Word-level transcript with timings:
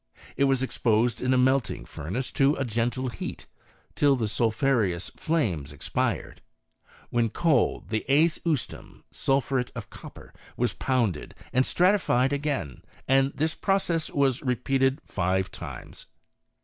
It 0.35 0.45
was 0.45 0.63
exposed 0.63 1.21
in 1.21 1.31
a 1.31 1.37
melting 1.37 1.85
furnace 1.85 2.31
to 2.31 2.55
a 2.55 2.65
gentle 2.65 3.09
heat, 3.09 3.45
till 3.93 4.15
the 4.15 4.27
sulphureous 4.27 5.11
flames 5.11 5.71
expired. 5.71 6.41
When 7.11 7.29
cold, 7.29 7.89
the 7.89 8.03
«es 8.09 8.39
ustum 8.43 9.03
(sulphuret 9.13 9.69
of 9.75 9.91
copper) 9.91 10.33
was 10.57 10.73
pounded, 10.73 11.35
and 11.53 11.67
stratified 11.67 12.33
again; 12.33 12.81
and 13.07 13.31
this 13.35 13.53
process 13.53 14.09
was 14.09 14.41
repeated 14.41 15.01
fi^Q 15.07 15.49
times. 15.49 16.07